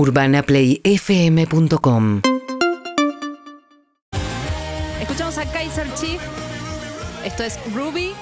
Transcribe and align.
UrbanaPlayFM.com 0.00 2.22
Escuchamos 4.98 5.36
a 5.36 5.44
Kaiser 5.52 5.92
Chief. 5.92 6.22
Esto 7.22 7.44
es 7.44 7.58
Ruby. 7.74 8.14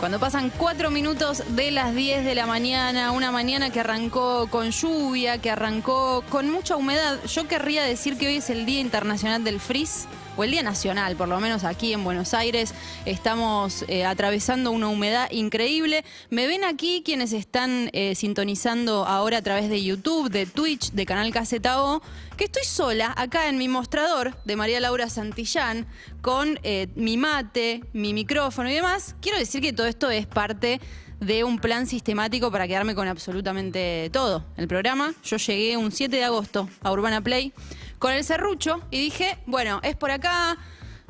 Cuando 0.00 0.18
pasan 0.18 0.50
cuatro 0.56 0.90
minutos 0.90 1.42
de 1.54 1.70
las 1.70 1.94
10 1.94 2.24
de 2.24 2.34
la 2.34 2.46
mañana, 2.46 3.12
una 3.12 3.30
mañana 3.30 3.68
que 3.68 3.80
arrancó 3.80 4.48
con 4.48 4.70
lluvia, 4.70 5.36
que 5.36 5.50
arrancó 5.50 6.24
con 6.30 6.50
mucha 6.50 6.76
humedad, 6.76 7.22
yo 7.26 7.46
querría 7.46 7.82
decir 7.82 8.16
que 8.16 8.28
hoy 8.28 8.36
es 8.36 8.48
el 8.48 8.64
Día 8.64 8.80
Internacional 8.80 9.44
del 9.44 9.60
Frizz, 9.60 10.06
o 10.36 10.44
el 10.44 10.50
Día 10.50 10.62
Nacional, 10.62 11.16
por 11.16 11.28
lo 11.28 11.40
menos 11.40 11.64
aquí 11.64 11.92
en 11.92 12.04
Buenos 12.04 12.34
Aires, 12.34 12.74
estamos 13.04 13.84
eh, 13.88 14.04
atravesando 14.04 14.70
una 14.70 14.88
humedad 14.88 15.30
increíble. 15.30 16.04
Me 16.30 16.46
ven 16.46 16.64
aquí 16.64 17.02
quienes 17.04 17.32
están 17.32 17.90
eh, 17.92 18.14
sintonizando 18.14 19.06
ahora 19.06 19.38
a 19.38 19.42
través 19.42 19.70
de 19.70 19.82
YouTube, 19.82 20.30
de 20.30 20.46
Twitch, 20.46 20.92
de 20.92 21.06
Canal 21.06 21.32
KZO, 21.32 22.02
que 22.36 22.44
estoy 22.44 22.64
sola 22.64 23.14
acá 23.16 23.48
en 23.48 23.56
mi 23.56 23.68
mostrador 23.68 24.36
de 24.44 24.56
María 24.56 24.80
Laura 24.80 25.08
Santillán, 25.08 25.86
con 26.20 26.58
eh, 26.62 26.88
mi 26.94 27.16
mate, 27.16 27.82
mi 27.92 28.12
micrófono 28.12 28.68
y 28.70 28.74
demás. 28.74 29.16
Quiero 29.20 29.38
decir 29.38 29.62
que 29.62 29.72
todo 29.72 29.86
esto 29.86 30.10
es 30.10 30.26
parte 30.26 30.80
de 31.20 31.44
un 31.44 31.58
plan 31.58 31.86
sistemático 31.86 32.50
para 32.50 32.68
quedarme 32.68 32.94
con 32.94 33.08
absolutamente 33.08 34.10
todo. 34.12 34.44
El 34.56 34.68
programa, 34.68 35.14
yo 35.24 35.38
llegué 35.38 35.76
un 35.76 35.90
7 35.92 36.14
de 36.14 36.24
agosto 36.24 36.68
a 36.82 36.92
Urbana 36.92 37.22
Play 37.22 37.52
con 37.98 38.12
el 38.12 38.24
serrucho 38.24 38.82
y 38.90 38.98
dije, 38.98 39.38
bueno, 39.46 39.80
es 39.82 39.96
por 39.96 40.10
acá, 40.10 40.56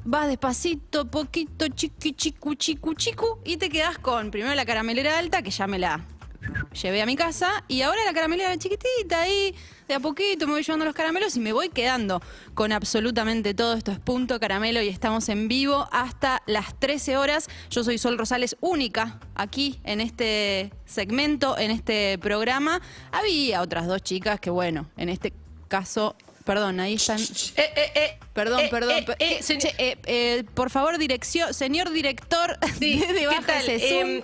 vas 0.04 0.28
despacito, 0.28 1.10
poquito, 1.10 1.68
chiqui, 1.68 2.12
chicu, 2.12 2.54
chicu, 2.54 2.94
chicu, 2.94 3.38
y 3.44 3.56
te 3.56 3.68
quedas 3.68 3.98
con 3.98 4.30
primero 4.30 4.54
la 4.54 4.64
caramelera 4.64 5.18
alta, 5.18 5.42
que 5.42 5.50
ya 5.50 5.66
me 5.66 5.78
la 5.78 6.04
llevé 6.80 7.02
a 7.02 7.06
mi 7.06 7.16
casa, 7.16 7.64
y 7.68 7.82
ahora 7.82 8.04
la 8.04 8.12
caramelera 8.12 8.56
chiquitita 8.56 9.22
ahí, 9.22 9.54
de 9.88 9.94
a 9.94 10.00
poquito 10.00 10.46
me 10.46 10.54
voy 10.54 10.62
llevando 10.62 10.84
los 10.84 10.94
caramelos 10.94 11.36
y 11.36 11.40
me 11.40 11.52
voy 11.52 11.68
quedando 11.68 12.20
con 12.54 12.72
absolutamente 12.72 13.54
todo. 13.54 13.74
Esto 13.74 13.92
es 13.92 14.00
Punto 14.00 14.40
Caramelo 14.40 14.82
y 14.82 14.88
estamos 14.88 15.28
en 15.28 15.46
vivo 15.46 15.88
hasta 15.92 16.42
las 16.46 16.78
13 16.78 17.16
horas. 17.16 17.48
Yo 17.70 17.84
soy 17.84 17.98
Sol 17.98 18.18
Rosales, 18.18 18.56
única 18.60 19.20
aquí 19.36 19.80
en 19.84 20.00
este 20.00 20.72
segmento, 20.86 21.56
en 21.56 21.70
este 21.70 22.18
programa. 22.18 22.80
Había 23.12 23.62
otras 23.62 23.86
dos 23.86 24.02
chicas 24.02 24.40
que, 24.40 24.50
bueno, 24.50 24.90
en 24.96 25.08
este 25.08 25.32
caso 25.68 26.16
Perdón, 26.46 26.78
ahí 26.80 26.94
están. 26.94 27.18
Eh, 27.20 27.24
eh, 27.56 27.92
eh, 27.96 28.18
Perdón, 28.32 28.60
eh, 28.60 28.68
perdón. 28.70 28.92
eh, 28.98 29.04
eh, 29.08 29.14
¿qué- 29.38 29.42
señor- 29.42 29.74
che, 30.06 30.44
por 30.54 30.70
favor, 30.70 30.96
dirección, 30.96 31.52
señor 31.52 31.90
director 31.90 32.56
Sí, 32.78 32.98
de, 33.00 33.06
de 33.12 33.18
¿qué 33.20 33.26
baja 33.26 33.42
tal? 33.46 33.68
ese 33.68 33.88
Zoom. 33.88 34.20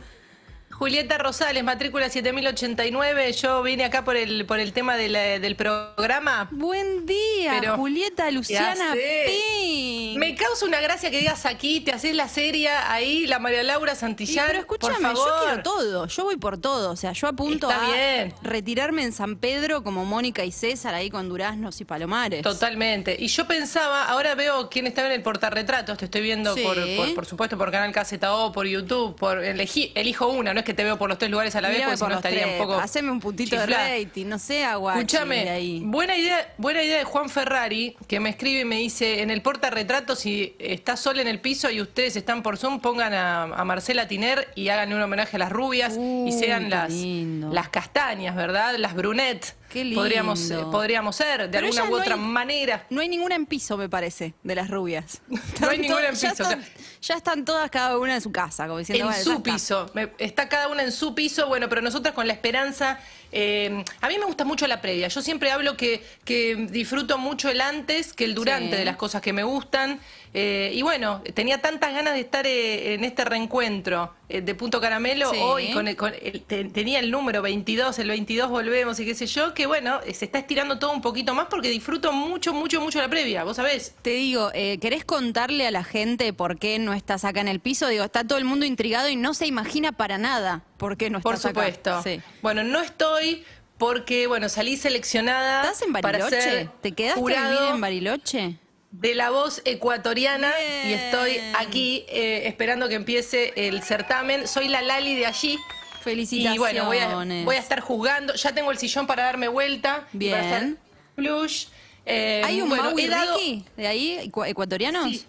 Julieta 0.83 1.17
Rosales, 1.17 1.63
matrícula 1.63 2.09
7089. 2.11 3.33
Yo 3.35 3.63
vine 3.63 3.85
acá 3.85 4.03
por 4.03 4.17
el, 4.17 4.45
por 4.47 4.59
el 4.59 4.73
tema 4.73 4.97
de 4.97 5.09
la- 5.11 5.39
del 5.39 5.55
programa. 5.55 6.49
Buen 6.51 7.07
día, 7.07 7.57
pero- 7.61 7.77
Julieta 7.77 8.29
Luciana 8.33 8.93
sé. 8.93 9.27
Pin. 9.61 10.19
Me 10.19 10.35
causa 10.35 10.67
una 10.67 10.81
gracia 10.81 11.09
que 11.13 11.19
digas 11.21 11.47
aquí, 11.47 11.81
te 11.83 11.93
haces 11.93 12.17
la 12.17 12.29
serie 12.29 12.69
ahí, 12.69 13.29
la 13.29 13.39
María 13.39 13.63
Laura 13.63 13.93
Y, 13.93 13.97
Santillán. 13.97 14.47
pero 14.49 14.59
escúchame, 14.59 14.95
por 14.95 15.03
favor. 15.03 15.17
yo 15.29 15.47
quiero 15.47 15.63
todo, 15.63 16.07
yo 16.09 16.25
voy 16.25 16.37
por 16.37 16.59
todo, 16.59 16.91
o 16.91 16.97
sea, 16.97 17.13
yo 17.13 17.29
apunto 17.29 17.71
Está 17.71 17.85
a 17.87 17.93
bien. 17.93 18.35
retirarme 18.43 19.05
en 19.05 19.13
San 19.13 19.37
Pedro 19.37 19.85
como 19.85 20.05
Mónica 20.05 20.45
y 20.45 20.51
César 20.51 20.95
ahí 20.95 21.11
con 21.11 21.29
duraznos 21.29 21.81
y 21.81 21.85
palomares. 21.85 22.43
Totalmente. 22.43 23.17
Y 23.19 23.29
yo 23.29 23.47
pensaba, 23.47 24.05
ahora 24.07 24.35
veo 24.35 24.69
quién 24.69 24.89
estaba 24.89 25.07
en 25.07 25.15
el 25.15 25.23
portarretratos, 25.23 25.97
te 25.97 26.07
estoy 26.07 26.23
viendo 26.23 26.55
Sí. 26.57 26.63
por, 26.65 26.77
por, 26.97 27.15
por 27.15 27.27
supuesto 27.27 27.57
por 27.57 27.71
Canal 27.71 27.93
KZO, 27.93 28.51
por 28.53 28.67
YouTube, 28.67 29.15
por 29.17 29.43
elegí, 29.45 29.93
elijo 29.95 30.27
una, 30.27 30.53
no 30.53 30.59
es 30.61 30.67
que 30.67 30.72
te 30.75 30.85
veo 30.85 30.99
por 30.99 31.09
los 31.09 31.19
tres 31.19 31.31
lugares 31.31 31.55
a 31.57 31.61
la 31.61 31.69
vez, 31.69 31.83
porque 31.83 31.97
si 31.97 32.05
no 32.05 32.15
estaría 32.17 32.43
tres, 32.45 32.61
un 32.61 32.67
poco. 32.67 32.79
Haceme 32.81 33.11
un 33.11 33.21
puntito 33.21 33.57
chiflada. 33.57 33.85
de 33.85 34.05
rating, 34.05 34.27
no 34.27 34.39
sé, 34.39 34.55
de 34.55 34.63
Escúchame, 34.63 35.51
ahí. 35.51 35.81
buena 35.85 36.17
idea, 36.17 36.53
buena 36.59 36.83
idea 36.83 36.99
de 36.99 37.05
Juan 37.05 37.29
Ferrari, 37.29 37.97
que 38.09 38.21
me 38.21 38.31
escribe 38.31 38.61
y 38.61 38.65
me 38.65 38.77
dice, 38.77 39.23
en 39.23 39.31
el 39.31 39.43
portarretrato, 39.43 40.17
si 40.17 40.55
está 40.59 40.97
sol 40.97 41.19
en 41.21 41.29
el 41.29 41.41
piso 41.41 41.71
y 41.71 41.81
ustedes 41.81 42.17
están 42.17 42.43
por 42.43 42.57
Zoom, 42.59 42.81
pongan 42.81 43.15
a, 43.15 43.43
a 43.45 43.65
Marcela 43.65 44.09
Tiner 44.09 44.49
y 44.55 44.69
hagan 44.69 44.93
un 44.93 45.01
homenaje 45.03 45.37
a 45.37 45.39
las 45.39 45.53
rubias 45.53 45.95
y 45.97 46.33
sean 46.33 46.71
las, 46.71 46.91
lindo. 46.93 47.51
las 47.53 47.69
castañas, 47.69 48.35
¿verdad? 48.37 48.75
Las 48.77 48.95
brunettes. 48.95 49.57
Qué 49.69 49.85
lindo. 49.85 50.03
Podríamos, 50.03 50.51
eh, 50.51 50.59
podríamos 50.71 51.17
ser, 51.17 51.43
de 51.45 51.49
Pero 51.49 51.65
alguna 51.69 51.85
u 51.85 51.91
no 51.93 51.97
otra 51.97 52.15
hay- 52.17 52.21
manera. 52.21 52.87
No 52.91 53.01
hay 53.01 53.09
ninguna 53.09 53.37
en 53.37 53.47
piso, 53.47 53.79
me 53.79 53.89
parece, 53.89 54.35
de 54.43 54.55
las 54.55 54.69
rubias. 54.69 55.23
No 55.61 55.71
hay 55.71 55.79
ninguna 55.79 56.09
en 56.09 56.15
ya 56.15 56.31
piso, 56.33 56.43
Están, 56.43 56.65
ya 57.01 57.15
están 57.15 57.45
todas 57.47 57.71
cada 57.71 57.97
una 57.99 58.15
en 58.17 58.21
su 58.21 58.31
casa, 58.31 58.67
como 58.67 58.81
diciendo. 58.81 59.05
En 59.05 59.09
"Bueno, 59.11 59.19
ya 59.19 59.25
su 59.25 59.33
está". 59.39 59.43
piso, 59.43 59.91
Me- 59.95 60.11
está 60.19 60.47
cada 60.51 60.62
una 60.69 60.83
en 60.83 60.93
su 60.93 61.15
piso, 61.15 61.49
bueno, 61.49 61.69
pero 61.69 61.83
nosotras 61.83 62.15
con 62.15 62.27
la 62.27 62.33
esperanza, 62.33 62.99
eh, 63.33 63.85
a 64.01 64.09
mí 64.09 64.19
me 64.19 64.27
gusta 64.27 64.45
mucho 64.45 64.67
la 64.67 64.81
previa, 64.81 65.09
yo 65.09 65.23
siempre 65.23 65.51
hablo 65.51 65.77
que, 65.77 66.03
que 66.25 66.55
disfruto 66.71 67.19
mucho 67.19 67.49
el 67.49 67.61
antes 67.61 68.13
que 68.13 68.25
el 68.25 68.35
durante 68.35 68.73
Sí. 68.73 68.77
de 68.77 68.85
las 68.85 68.97
cosas 68.97 69.23
que 69.23 69.33
me 69.33 69.43
gustan, 69.43 69.99
eh, 70.35 70.71
y 70.75 70.83
bueno, 70.83 71.23
tenía 71.35 71.61
tantas 71.61 71.93
ganas 71.95 72.15
de 72.15 72.21
estar 72.21 72.47
eh, 72.47 72.95
en 72.95 73.05
este 73.05 73.25
reencuentro 73.25 74.15
eh, 74.29 74.41
de 74.41 74.55
Punto 74.55 74.81
Caramelo 74.81 75.31
Sí. 75.31 75.37
hoy, 75.41 75.73
con 75.73 75.89
el- 75.89 75.97
con 75.97 76.13
el- 76.23 76.43
te- 76.43 76.65
tenía 76.65 77.01
el 77.01 77.11
número 77.11 77.43
22, 77.43 77.99
el 77.99 78.09
22 78.09 78.49
volvemos 78.49 78.99
y 79.01 79.05
qué 79.05 79.15
sé 79.15 79.27
yo, 79.27 79.53
que 79.55 79.67
bueno, 79.67 80.01
se 80.11 80.25
está 80.25 80.39
estirando 80.39 80.79
todo 80.79 80.93
un 80.93 81.03
poquito 81.03 81.35
más 81.35 81.47
porque 81.51 81.69
disfruto 81.69 82.13
mucho, 82.13 82.55
mucho, 82.55 82.81
mucho 82.81 82.99
la 82.99 83.09
previa, 83.09 83.45
vos 83.45 83.57
sabés. 83.57 83.95
Te 84.03 84.11
digo, 84.11 84.51
eh, 84.55 84.79
¿querés 84.81 85.05
contarle 85.05 85.67
a 85.67 85.71
la 85.71 85.85
gente 85.85 86.33
por 86.33 86.59
qué 86.59 86.79
no 86.79 86.95
estás 86.95 87.25
acá 87.27 87.41
en 87.43 87.49
el 87.49 87.61
piso? 87.61 87.89
Digo, 87.89 88.05
está 88.05 88.25
todo 88.27 88.39
el 88.39 88.45
mundo 88.45 88.65
intrigado 88.65 89.09
y 89.11 89.17
no 89.17 89.35
se 89.35 89.47
imagina 89.47 89.93
para 89.93 90.17
nada 90.19 90.63
por 90.83 90.97
qué 90.97 91.11
no 91.11 91.21
Por 91.21 91.35
estás 91.37 91.53
acá. 91.53 91.61
supuesto. 91.61 92.03
Sí. 92.03 92.21
Bueno, 92.43 92.65
no 92.65 92.81
estoy 92.81 93.45
porque, 93.79 94.27
bueno, 94.27 94.49
salí 94.49 94.77
seleccionada 94.77 95.63
¿Estás 95.63 95.83
en 95.83 95.93
para 95.93 96.19
Bariloche? 96.19 96.43
ser 96.43 96.69
¿Te 96.83 96.91
quedaste 96.93 97.21
a 97.37 97.51
vivir 97.51 97.69
en 97.75 97.81
Bariloche? 97.81 98.57
de 98.91 99.15
la 99.15 99.31
voz 99.31 99.63
ecuatoriana 99.65 100.53
Bien. 100.59 100.89
y 100.91 100.93
estoy 100.95 101.39
aquí 101.57 102.05
eh, 102.09 102.43
esperando 102.47 102.89
que 102.89 102.97
empiece 102.97 103.53
el 103.57 103.83
certamen. 103.83 104.47
Soy 104.49 104.67
la 104.69 104.83
Lali 104.83 105.15
de 105.15 105.25
allí. 105.27 105.57
Felicitaciones. 106.03 106.57
Y 106.57 106.59
bueno, 106.59 106.85
voy 106.87 106.99
a, 106.99 107.45
voy 107.45 107.57
a 107.57 107.59
estar 107.61 107.81
jugando. 107.81 108.35
Ya 108.35 108.53
tengo 108.53 108.71
el 108.73 108.77
sillón 108.79 109.07
para 109.07 109.23
darme 109.23 109.47
vuelta. 109.49 110.07
Bien. 110.13 110.33
para 110.33 110.57
hacer 110.57 110.75
plush. 111.15 111.67
Eh, 112.05 112.43
¿Hay 112.45 112.61
un 112.61 112.69
bueno, 112.69 112.83
Mau 112.85 112.99
y 112.99 113.03
he 113.05 113.09
dado- 113.09 113.37
Ricky 113.39 113.65
de 113.77 113.87
ahí, 113.87 114.19
ecua- 114.31 114.49
ecuatorianos? 114.49 115.05
Sí, 115.05 115.25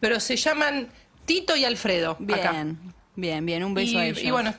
pero 0.00 0.18
se 0.18 0.36
llaman 0.36 0.88
Tito 1.26 1.54
y 1.54 1.64
Alfredo. 1.66 2.16
Bien, 2.18 2.38
acá. 2.40 2.66
bien, 3.14 3.44
bien, 3.46 3.62
un 3.64 3.74
beso 3.74 3.92
y, 3.92 3.96
a 3.98 4.06
ellos. 4.06 4.22
y 4.24 4.30
bueno, 4.30 4.54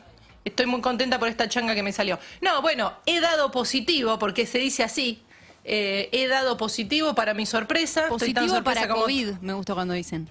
estoy 0.45 0.65
muy 0.67 0.79
contenta 0.81 1.19
por 1.19 1.27
esta 1.27 1.49
changa 1.49 1.75
que 1.75 1.83
me 1.83 1.91
salió. 1.91 2.17
No, 2.41 2.61
bueno, 2.61 2.93
he 3.05 3.19
dado 3.19 3.51
positivo, 3.51 4.17
porque 4.19 4.45
se 4.45 4.59
dice 4.59 4.83
así. 4.83 5.21
eh, 5.67 6.09
he 6.11 6.27
dado 6.27 6.57
positivo 6.57 7.15
para 7.15 7.33
mi 7.33 7.45
sorpresa. 7.47 8.01
Estoy 8.03 8.33
tan 8.33 8.43
Positivo 8.45 8.55
sorpresa 8.55 8.81
para 8.81 8.93
como- 8.93 9.01
COVID, 9.05 9.29
me 9.41 9.53
gustó 9.53 9.73
cuando 9.73 9.93
dicen. 9.95 10.29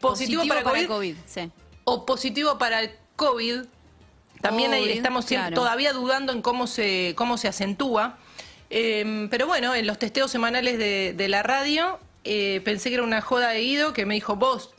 Positivo 0.00 0.42
para 0.48 0.62
COVID. 0.64 1.14
sí. 1.24 1.50
O 1.84 2.04
positivo 2.04 2.58
para 2.58 2.80
el 2.80 2.90
COVID. 3.16 3.60
También 4.40 4.72
ahí 4.72 4.88
estamos 4.90 5.24
siempre- 5.24 5.50
claro. 5.50 5.62
todavía 5.62 5.92
dudando 5.92 6.32
en 6.32 6.42
cómo 6.42 6.66
se, 6.66 7.14
cómo 7.16 7.38
se 7.38 7.46
acentúa. 7.46 8.18
Eh, 8.70 9.28
pero 9.30 9.46
bueno, 9.46 9.72
en 9.74 9.86
los 9.86 9.98
testeos 9.98 10.30
semanales 10.32 10.78
de, 10.78 11.12
de 11.16 11.28
la 11.28 11.42
radio, 11.44 12.00
eh, 12.24 12.60
pensé 12.64 12.88
que 12.88 12.94
era 12.96 13.04
una 13.04 13.20
joda 13.20 13.50
de 13.50 13.60
Guido 13.60 13.92
que 13.92 14.04
me 14.06 14.14
dijo, 14.14 14.34
vos... 14.34 14.70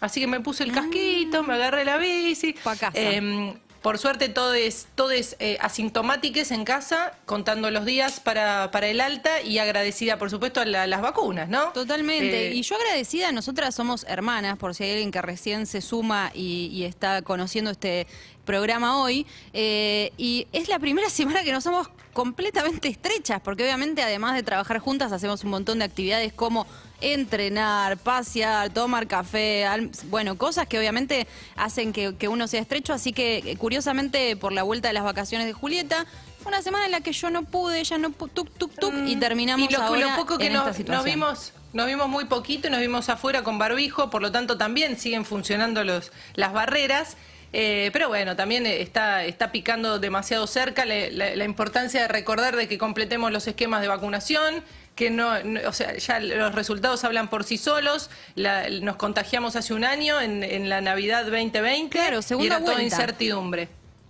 Así 0.00 0.20
que 0.20 0.26
me 0.26 0.40
puse 0.40 0.64
el 0.64 0.72
casquito, 0.72 1.42
me 1.42 1.54
agarré 1.54 1.84
la 1.86 1.96
bici. 1.96 2.52
Pa' 2.62 2.76
casa. 2.76 2.92
Eh, 2.94 3.54
por 3.88 3.96
suerte, 3.96 4.28
todo 4.28 4.52
es, 4.52 4.86
todo 4.94 5.12
es 5.12 5.34
eh, 5.38 5.56
asintomáticos 5.62 6.50
en 6.50 6.66
casa, 6.66 7.14
contando 7.24 7.70
los 7.70 7.86
días 7.86 8.20
para, 8.20 8.70
para 8.70 8.86
el 8.88 9.00
alta 9.00 9.40
y 9.40 9.56
agradecida, 9.56 10.18
por 10.18 10.28
supuesto, 10.28 10.60
a 10.60 10.66
la- 10.66 10.86
las 10.86 11.00
vacunas, 11.00 11.48
¿no? 11.48 11.72
Totalmente. 11.72 12.48
Eh, 12.48 12.54
y 12.54 12.60
yo 12.60 12.76
agradecida, 12.76 13.32
nosotras 13.32 13.74
somos 13.74 14.04
hermanas, 14.06 14.58
por 14.58 14.74
si 14.74 14.84
hay 14.84 14.90
alguien 14.90 15.10
que 15.10 15.22
recién 15.22 15.64
se 15.64 15.80
suma 15.80 16.30
y, 16.34 16.66
y 16.70 16.84
está 16.84 17.22
conociendo 17.22 17.70
este 17.70 18.06
programa 18.52 18.98
hoy. 19.02 19.26
eh, 19.52 20.10
y 20.16 20.46
es 20.54 20.68
la 20.68 20.78
primera 20.78 21.10
semana 21.18 21.42
que 21.44 21.52
nos 21.52 21.62
somos 21.64 21.88
completamente 22.14 22.88
estrechas, 22.88 23.40
porque 23.44 23.62
obviamente 23.62 24.02
además 24.02 24.34
de 24.34 24.42
trabajar 24.42 24.78
juntas 24.80 25.12
hacemos 25.12 25.44
un 25.44 25.50
montón 25.50 25.78
de 25.78 25.84
actividades 25.84 26.32
como 26.32 26.66
entrenar, 27.00 27.96
pasear, 27.98 28.70
tomar 28.70 29.06
café, 29.06 29.64
bueno, 30.06 30.36
cosas 30.36 30.66
que 30.66 30.78
obviamente 30.78 31.26
hacen 31.56 31.92
que, 31.92 32.16
que 32.16 32.26
uno 32.28 32.48
sea 32.48 32.60
estrecho, 32.60 32.92
así 32.92 33.12
que 33.12 33.38
eh, 33.44 33.56
curiosamente 33.56 34.34
por 34.36 34.52
la 34.52 34.62
vuelta 34.64 34.88
de 34.88 34.94
las 34.94 35.04
vacaciones 35.04 35.46
de 35.46 35.52
Julieta, 35.52 36.06
fue 36.42 36.50
una 36.50 36.62
semana 36.62 36.86
en 36.86 36.90
la 36.92 37.00
que 37.02 37.12
yo 37.12 37.30
no 37.30 37.44
pude, 37.44 37.78
ella 37.80 37.98
no 37.98 38.08
pu- 38.10 38.30
tuk 38.32 38.50
tuk 38.58 38.72
tuk 38.80 38.94
y 39.06 39.14
terminamos 39.16 39.68
Mm, 39.68 39.70
y 39.70 39.76
lo, 39.76 39.82
ahora 39.82 40.10
lo 40.10 40.16
poco 40.16 40.38
que 40.38 40.46
en 40.46 40.54
nos, 40.54 40.76
esta 40.76 40.92
nos 40.92 41.04
vimos 41.04 41.52
nos 41.72 41.86
vimos 41.86 42.08
muy 42.08 42.24
poquito 42.24 42.66
y 42.68 42.70
nos 42.70 42.80
vimos 42.80 43.08
afuera 43.10 43.44
con 43.44 43.58
barbijo 43.58 44.08
por 44.10 44.22
lo 44.22 44.32
tanto 44.32 44.56
también 44.56 44.98
siguen 44.98 45.24
funcionando 45.24 45.84
los 45.84 46.10
las 46.34 46.52
barreras 46.52 47.16
eh, 47.52 47.90
pero 47.92 48.08
bueno, 48.08 48.36
también 48.36 48.66
está, 48.66 49.24
está 49.24 49.50
picando 49.52 49.98
demasiado 49.98 50.46
cerca 50.46 50.84
la, 50.84 51.08
la- 51.10 51.34
la 51.36 51.44
importancia 51.44 52.02
de 52.02 52.08
recordar 52.08 52.56
de 52.56 52.68
que 52.68 52.78
completemos 52.78 53.32
los 53.32 53.46
esquemas 53.46 53.80
de 53.80 53.88
vacunación, 53.88 54.62
que 54.94 55.10
no, 55.10 55.42
no- 55.44 55.60
o 55.68 55.72
sea, 55.72 55.96
ya 55.96 56.20
los 56.20 56.54
resultados 56.54 57.04
hablan 57.04 57.28
por 57.28 57.44
sí 57.44 57.56
solos, 57.56 58.10
la- 58.34 58.68
nos 58.68 58.96
contagiamos 58.96 59.56
hace 59.56 59.72
un 59.74 59.84
año 59.84 60.20
en, 60.20 60.42
en 60.42 60.68
la 60.68 60.80
Navidad 60.80 61.22
2020 61.24 61.88
Claro, 61.90 62.20
y 62.38 62.46
era 62.46 62.58
toda 62.58 62.72
vuelta. 62.74 62.82
incertidumbre. 62.82 63.68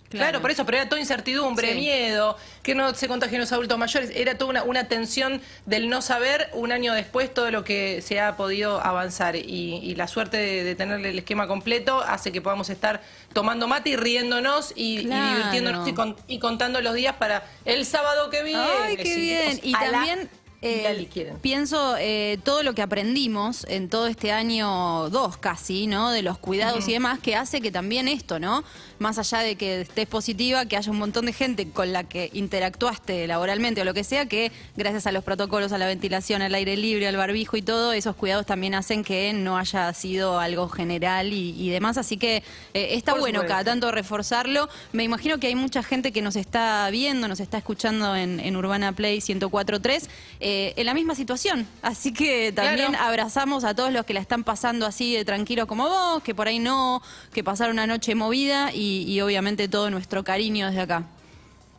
Claro. 0.09 0.41
por 0.41 0.49
eso, 0.49 0.65
pero 0.65 0.77
era 0.77 0.89
toda 0.89 0.99
incertidumbre, 0.99 1.75
miedo, 1.75 2.35
que 2.63 2.73
no 2.73 2.93
se 2.95 3.07
contagien 3.07 3.39
los 3.39 3.51
adultos 3.51 3.77
mayores, 3.77 4.11
era 4.15 4.37
toda 4.37 4.49
una, 4.49 4.63
una, 4.63 4.87
tensión 4.87 5.41
del 5.65 5.87
no 5.87 6.01
saber 6.01 6.49
un 6.53 6.71
año 6.71 6.93
después 6.93 7.31
todo 7.33 7.51
lo 7.51 7.63
que 7.63 8.01
se 8.01 8.19
ha 8.19 8.35
podido 8.35 8.81
avanzar 8.83 9.35
y, 9.35 9.93
la 9.95 10.07
suerte 10.07 10.37
de, 10.37 10.75
tener 10.75 11.05
el 11.05 11.19
esquema 11.19 11.47
completo 11.47 11.99
hace 11.99 12.31
que 12.31 12.41
podamos 12.41 12.69
estar 12.69 13.01
tomando 13.33 13.67
mate 13.67 13.91
y 13.91 13.95
riéndonos 13.95 14.73
y, 14.75 14.97
divirtiéndonos 14.97 15.87
y, 16.27 16.39
contando 16.39 16.81
los 16.81 16.95
días 16.95 17.15
para 17.15 17.43
el 17.65 17.85
sábado 17.85 18.29
que 18.29 18.43
viene. 18.43 18.65
Ay, 18.81 18.97
qué 18.97 19.15
bien. 19.15 19.59
Y 19.63 19.73
también... 19.73 20.29
Eh, 20.61 21.07
pienso 21.41 21.95
eh, 21.97 22.37
todo 22.43 22.63
lo 22.63 22.75
que 22.75 22.81
aprendimos 22.81 23.65
en 23.69 23.87
todo 23.87 24.07
este 24.07 24.33
año 24.33 25.09
dos 25.09 25.37
casi, 25.37 25.87
¿no? 25.87 26.11
De 26.11 26.21
los 26.21 26.37
cuidados 26.37 26.85
y 26.89 26.91
demás, 26.91 27.19
que 27.19 27.37
hace 27.37 27.61
que 27.61 27.71
también 27.71 28.09
esto, 28.09 28.39
¿no? 28.39 28.65
Más 28.99 29.17
allá 29.17 29.39
de 29.39 29.55
que 29.55 29.81
estés 29.81 30.05
positiva, 30.07 30.65
que 30.65 30.75
haya 30.75 30.91
un 30.91 30.97
montón 30.97 31.27
de 31.27 31.31
gente 31.31 31.69
con 31.69 31.93
la 31.93 32.03
que 32.03 32.29
interactuaste 32.33 33.25
laboralmente 33.25 33.79
o 33.79 33.85
lo 33.85 33.93
que 33.93 34.03
sea, 34.03 34.25
que 34.25 34.51
gracias 34.75 35.07
a 35.07 35.13
los 35.13 35.23
protocolos, 35.23 35.71
a 35.71 35.77
la 35.77 35.87
ventilación, 35.87 36.41
al 36.41 36.53
aire 36.53 36.75
libre, 36.75 37.07
al 37.07 37.15
barbijo 37.15 37.55
y 37.55 37.61
todo, 37.61 37.93
esos 37.93 38.17
cuidados 38.17 38.45
también 38.45 38.75
hacen 38.75 39.05
que 39.05 39.31
no 39.31 39.57
haya 39.57 39.93
sido 39.93 40.39
algo 40.39 40.67
general 40.67 41.31
y, 41.31 41.69
demás. 41.69 41.97
Así 41.97 42.17
que 42.17 42.43
eh, 42.73 42.89
está 42.95 43.13
bueno 43.13 43.45
cada 43.47 43.63
tanto 43.63 43.91
reforzarlo. 43.91 44.67
Me 44.91 45.05
imagino 45.05 45.39
que 45.39 45.47
hay 45.47 45.55
mucha 45.55 45.83
gente 45.83 46.11
que 46.11 46.21
nos 46.21 46.35
está 46.35 46.89
viendo, 46.89 47.29
nos 47.29 47.39
está 47.39 47.59
escuchando 47.59 48.13
en, 48.13 48.41
en 48.41 48.57
Urbana 48.57 48.91
Play 48.91 49.19
104.3 49.19 50.09
eh, 50.51 50.73
en 50.77 50.87
la 50.87 50.95
misma 50.95 51.13
situación. 51.13 51.67
Así 51.83 52.11
que 52.11 52.51
también 52.51 52.95
abrazamos 52.95 53.63
a 53.63 53.75
todos 53.75 53.93
los 53.93 54.03
que 54.03 54.15
la 54.15 54.19
están 54.19 54.43
pasando 54.43 54.87
así 54.87 55.15
de 55.15 55.23
tranquilos 55.23 55.67
como 55.67 55.87
vos, 55.87 56.23
que 56.23 56.33
por 56.33 56.47
ahí 56.47 56.57
no, 56.57 57.03
que 57.31 57.43
pasaron 57.43 57.73
una 57.73 57.85
noche 57.85 58.15
movida 58.15 58.71
y, 58.73 59.21
obviamente 59.21 59.67
todo 59.67 59.91
nuestro 59.91 60.23
cariño 60.23 60.65
desde 60.67 60.81
acá. 60.81 61.03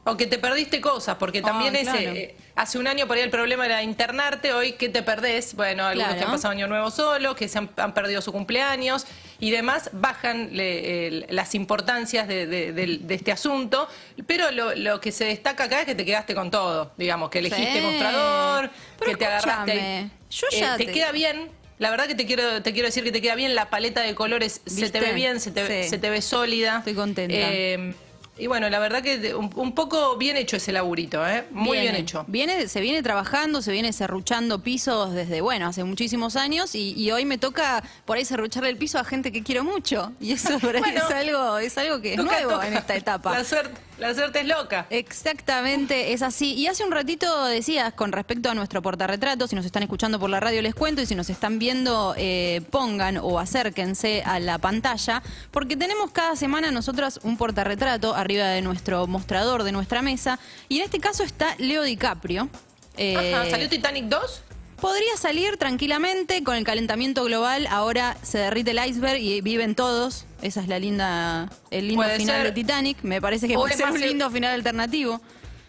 O 0.05 0.17
que 0.17 0.28
te 0.28 0.38
perdiste 0.38 0.81
cosas, 0.81 1.17
porque 1.17 1.43
también 1.43 1.75
ese, 1.75 2.05
eh, 2.05 2.37
hace 2.55 2.78
un 2.78 2.87
año 2.87 3.08
por 3.08 3.17
ahí 3.17 3.25
el 3.25 3.31
problema 3.31 3.67
era 3.67 3.82
internarte, 3.82 4.52
hoy 4.52 4.72
que 4.75 4.88
te 4.88 5.02
perdés, 5.02 5.56
bueno, 5.56 5.84
algunos 5.84 6.14
que 6.14 6.22
han 6.22 6.31
pasado 6.31 6.52
año 6.52 6.69
nuevo 6.69 6.93
solo, 6.93 7.34
que 7.34 7.49
se 7.49 7.58
han, 7.58 7.93
perdido 7.93 8.22
su 8.22 8.31
cumpleaños 8.31 9.05
y 9.41 9.51
demás, 9.51 9.91
bajan 9.93 10.51
las 10.53 11.55
importancias 11.55 12.29
de, 12.29 13.01
este 13.09 13.33
asunto, 13.33 13.89
pero 14.27 14.51
lo, 14.51 15.01
que 15.01 15.13
se 15.13 15.25
destaca 15.25 15.65
acá 15.65 15.81
es 15.81 15.87
que 15.87 15.95
te 15.95 16.05
quedaste 16.05 16.35
con 16.35 16.51
todo, 16.51 16.93
digamos, 16.97 17.31
que 17.31 17.39
elegiste 17.41 17.81
mostrador, 17.81 18.71
que 19.05 19.17
te 19.17 19.27
agarraste. 19.27 20.11
Yo 20.31 20.47
eh, 20.53 20.61
ya 20.61 20.77
te, 20.77 20.87
queda 20.87 21.11
bien, 21.11 21.49
la 21.79 21.91
verdad 21.91 22.07
que 22.07 22.15
te 22.15 22.27
quiero, 22.27 22.63
te 22.63 22.73
quiero 22.73 22.87
decir 22.87 23.03
que 23.03 23.13
te 23.13 23.21
queda 23.21 23.35
bien, 23.35 23.55
la 23.55 23.71
paleta 23.71 24.03
de 24.03 24.15
colores 24.15 24.61
se 24.67 24.91
te 24.91 25.01
ve 25.01 25.13
bien, 25.13 25.41
se 25.41 25.51
te, 25.51 25.89
se 25.89 25.99
te 25.99 26.11
ve 26.11 26.23
sólida. 26.23 26.79
Estoy 26.79 26.95
contenta. 26.95 27.35
Eh, 27.37 27.95
y 28.41 28.47
bueno, 28.47 28.71
la 28.71 28.79
verdad 28.79 29.03
que 29.03 29.35
un, 29.35 29.75
poco 29.75 30.17
bien 30.17 30.37
hecho 30.37 30.57
ese 30.57 30.73
laburito, 30.73 31.27
¿eh? 31.27 31.45
Muy 31.51 31.79
bien 31.79 31.95
hecho. 31.95 32.25
Viene, 32.27 32.69
se 32.69 32.81
viene 32.81 33.03
trabajando, 33.03 33.61
se 33.61 33.71
viene 33.71 33.93
serruchando 33.93 34.61
pisos 34.63 35.13
desde, 35.13 35.43
bueno, 35.43 35.67
hace 35.67 35.85
muchísimos 35.85 36.37
años 36.37 36.75
y, 36.75 37.11
hoy 37.11 37.25
me 37.25 37.39
toca 37.39 37.83
por 38.05 38.17
ahí 38.17 38.25
serrucharle 38.25 38.71
el 38.71 38.77
piso 38.77 38.99
a 38.99 39.05
gente 39.05 39.33
que 39.33 39.43
quiero 39.43 39.65
mucho. 39.65 40.13
Y 40.21 40.33
eso 40.33 40.57
es, 40.57 41.03
algo, 41.13 41.59
es 41.59 41.77
algo 41.77 42.01
que 42.01 42.15
es 42.15 42.23
nuevo 42.23 42.63
en 42.63 42.75
esta 42.75 42.95
etapa. 42.95 43.33
La 43.37 43.45
suerte, 43.45 43.79
la 44.01 44.15
suerte 44.15 44.41
es 44.41 44.47
loca. 44.47 44.87
Exactamente, 44.89 46.15
es 46.15 46.23
así. 46.23 46.55
Y 46.55 46.69
hace 46.69 46.85
un 46.85 46.91
ratito 46.91 47.45
decías 47.47 47.93
con 47.93 48.13
respecto 48.13 48.49
a 48.51 48.55
nuestro 48.55 48.81
portarretrato, 48.81 49.47
si 49.47 49.55
nos 49.55 49.67
están 49.67 49.83
escuchando 49.83 50.19
por 50.19 50.31
la 50.31 50.41
radio 50.41 50.63
les 50.63 50.75
cuento 50.75 51.03
y 51.03 51.07
si 51.07 51.15
nos 51.15 51.29
están 51.29 51.59
viendo 51.59 52.15
eh, 52.17 52.63
pongan 52.71 53.19
o 53.19 53.39
acérquense 53.39 54.23
a 54.25 54.41
la 54.41 54.57
pantalla, 54.57 55.23
porque 55.51 55.77
tenemos 55.77 56.13
cada 56.13 56.35
semana 56.35 56.71
nosotras 56.71 57.21
un 57.25 57.37
portarretrato 57.37 58.15
arriba 58.31 58.47
de 58.47 58.62
nuestro 58.62 59.09
mostrador, 59.09 59.65
de 59.65 59.73
nuestra 59.73 60.03
mesa, 60.03 60.38
y 60.69 60.79
en 60.79 60.85
este 60.85 61.00
caso 61.00 61.25
está 61.25 61.56
Leo 61.59 61.82
DiCaprio. 61.82 62.49
Eh, 62.97 63.35
¿Salió 63.50 63.69
Titanic 63.69 64.05
2? 64.05 64.43
Podría 64.81 65.17
salir 65.17 65.56
tranquilamente 65.56 66.44
con 66.44 66.55
el 66.55 66.62
calentamiento 66.62 67.25
global. 67.25 67.67
Ahora 67.67 68.17
se 68.23 68.38
derrite 68.38 68.71
el 68.71 68.79
iceberg 68.87 69.21
y 69.21 69.41
viven 69.41 69.75
todos. 69.75 70.27
Esa 70.43 70.61
es 70.61 70.69
la 70.69 70.79
linda, 70.79 71.50
el 71.73 71.88
lindo 71.88 72.05
final 72.05 72.44
de 72.44 72.53
Titanic. 72.53 72.99
Me 73.03 73.21
parece 73.21 73.49
que 73.49 73.55
puede 73.55 73.77
ser 73.77 73.91
un 73.91 74.00
lindo 74.00 74.31
final 74.31 74.55
alternativo. 74.55 75.21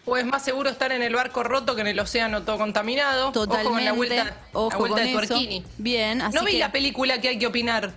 O 0.06 0.16
es 0.16 0.24
más 0.24 0.44
seguro 0.44 0.70
estar 0.70 0.92
en 0.92 1.02
el 1.02 1.14
barco 1.14 1.42
roto 1.42 1.74
que 1.74 1.80
en 1.80 1.88
el 1.88 1.98
océano 1.98 2.42
todo 2.42 2.58
contaminado. 2.58 3.32
Totalmente. 3.32 3.66
Ojo 3.66 3.74
con 3.74 3.84
la 3.84 3.92
vuelta, 3.92 4.36
Ojo 4.52 4.70
la 4.70 5.04
vuelta 5.04 5.34
de 5.34 5.62
Bien, 5.78 6.22
así 6.22 6.36
No 6.36 6.44
vi 6.44 6.58
la 6.58 6.70
película 6.70 7.20
que 7.20 7.28
hay 7.28 7.38
que 7.38 7.46
opinar 7.48 7.92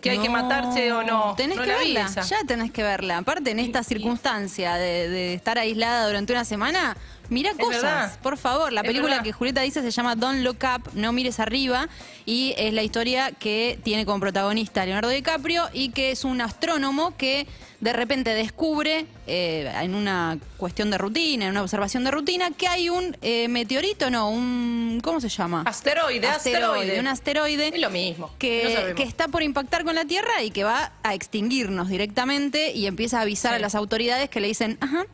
que 0.00 0.10
hay 0.10 0.18
que 0.18 0.28
matarse 0.28 0.92
o 0.92 1.02
no. 1.02 1.34
Tenés 1.36 1.58
que 1.58 1.66
verla, 1.66 2.08
ya 2.08 2.44
tenés 2.46 2.70
que 2.70 2.82
verla. 2.82 3.18
Aparte, 3.18 3.50
en 3.50 3.58
esta 3.58 3.82
circunstancia 3.82 4.74
de, 4.74 5.34
estar 5.34 5.58
aislada 5.58 6.06
durante 6.06 6.32
una 6.32 6.44
semana, 6.44 6.96
mira 7.32 7.52
cosas, 7.54 8.18
por 8.18 8.36
favor. 8.36 8.72
La 8.72 8.82
película 8.82 9.22
que 9.22 9.32
Julieta 9.32 9.62
dice 9.62 9.82
se 9.82 9.90
llama 9.90 10.14
Don't 10.14 10.42
Look 10.42 10.58
Up, 10.62 10.90
No 10.94 11.12
Mires 11.12 11.40
Arriba, 11.40 11.88
y 12.26 12.54
es 12.56 12.72
la 12.72 12.82
historia 12.82 13.32
que 13.32 13.78
tiene 13.82 14.06
como 14.06 14.20
protagonista 14.20 14.84
Leonardo 14.84 15.08
DiCaprio 15.08 15.68
y 15.72 15.90
que 15.90 16.12
es 16.12 16.24
un 16.24 16.40
astrónomo 16.40 17.16
que 17.16 17.46
de 17.82 17.92
repente 17.92 18.30
descubre 18.30 19.06
eh, 19.26 19.72
en 19.82 19.96
una 19.96 20.38
cuestión 20.56 20.92
de 20.92 20.98
rutina, 20.98 21.46
en 21.46 21.50
una 21.50 21.62
observación 21.62 22.04
de 22.04 22.12
rutina, 22.12 22.52
que 22.52 22.68
hay 22.68 22.88
un 22.88 23.16
eh, 23.22 23.48
meteorito, 23.48 24.08
no, 24.08 24.30
un 24.30 25.00
¿cómo 25.02 25.20
se 25.20 25.28
llama? 25.28 25.64
Asteroide, 25.66 26.28
asteroide, 26.28 27.00
un 27.00 27.08
asteroide. 27.08 27.68
Es 27.68 27.80
lo 27.80 27.90
mismo. 27.90 28.30
Que, 28.38 28.92
que, 28.96 29.02
está 29.02 29.26
por 29.26 29.42
impactar 29.42 29.82
con 29.82 29.96
la 29.96 30.04
Tierra 30.04 30.44
y 30.44 30.52
que 30.52 30.62
va 30.62 30.92
a 31.02 31.14
extinguirnos 31.14 31.88
directamente 31.88 32.70
y 32.70 32.86
empieza 32.86 33.18
a 33.18 33.22
avisar 33.22 33.52
a 33.52 33.58
las 33.58 33.74
autoridades 33.74 34.30
que 34.30 34.40
le 34.40 34.46
dicen, 34.46 34.78
ajá, 34.80 35.04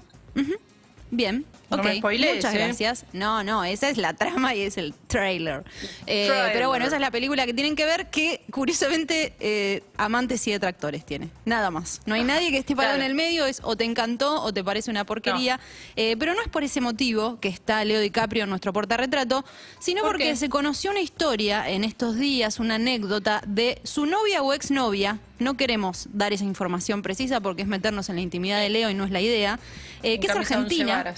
bien, 1.10 1.46
Ok, 1.70 1.86
muchas 2.02 2.54
¿eh? 2.54 2.58
gracias. 2.58 3.04
No, 3.12 3.44
no, 3.44 3.62
esa 3.62 3.90
es 3.90 3.98
la 3.98 4.14
trama 4.14 4.54
y 4.54 4.62
es 4.62 4.78
el 4.78 4.94
trailer. 5.06 5.64
Eh, 6.06 6.30
pero 6.52 6.68
bueno, 6.68 6.86
esa 6.86 6.96
es 6.96 7.00
la 7.00 7.10
película 7.10 7.44
que 7.44 7.52
tienen 7.52 7.76
que 7.76 7.84
ver 7.84 8.08
que, 8.08 8.42
curiosamente, 8.50 9.34
eh, 9.40 9.82
amantes 9.98 10.46
y 10.46 10.52
detractores 10.52 11.04
tiene. 11.04 11.28
Nada 11.44 11.70
más. 11.70 12.00
No 12.06 12.14
hay 12.14 12.24
nadie 12.24 12.50
que 12.50 12.58
esté 12.58 12.74
parado 12.74 12.96
en 12.96 13.02
el 13.02 13.14
medio, 13.14 13.44
es 13.44 13.60
o 13.62 13.76
te 13.76 13.84
encantó 13.84 14.42
o 14.42 14.52
te 14.52 14.64
parece 14.64 14.90
una 14.90 15.04
porquería. 15.04 15.60
pero 15.94 16.34
no 16.34 16.40
es 16.40 16.48
por 16.48 16.64
ese 16.64 16.80
motivo 16.80 17.38
que 17.40 17.48
está 17.48 17.84
Leo 17.84 18.00
DiCaprio 18.00 18.44
en 18.44 18.50
nuestro 18.50 18.72
portarretrato, 18.72 19.44
sino 19.78 20.02
porque 20.02 20.36
se 20.36 20.48
conoció 20.48 20.90
una 20.90 21.00
historia 21.00 21.68
en 21.68 21.84
estos 21.84 22.16
días, 22.16 22.60
una 22.60 22.76
anécdota 22.76 23.42
de 23.46 23.80
su 23.84 24.06
novia 24.06 24.42
o 24.42 24.54
exnovia, 24.54 25.18
no 25.38 25.56
queremos 25.56 26.08
dar 26.12 26.32
esa 26.32 26.44
información 26.44 27.02
precisa 27.02 27.40
porque 27.40 27.62
es 27.62 27.68
meternos 27.68 28.08
en 28.08 28.16
la 28.16 28.22
intimidad 28.22 28.60
de 28.60 28.70
Leo 28.70 28.90
y 28.90 28.94
no 28.94 29.04
es 29.04 29.10
la 29.10 29.20
idea, 29.20 29.60
que 30.02 30.18
es 30.20 30.30
argentina 30.30 31.14